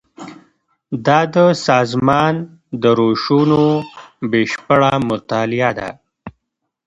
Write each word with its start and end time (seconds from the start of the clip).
دا 1.05 1.19
د 1.33 1.35
سازمان 1.67 2.35
د 2.81 2.83
روشونو 2.99 3.63
بشپړه 4.31 4.91
مطالعه 5.09 5.71
ده. 5.79 5.89